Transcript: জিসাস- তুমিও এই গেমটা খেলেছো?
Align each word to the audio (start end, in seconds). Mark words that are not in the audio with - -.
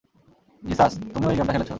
জিসাস- 0.63 0.91
তুমিও 1.13 1.29
এই 1.31 1.37
গেমটা 1.37 1.53
খেলেছো? 1.53 1.69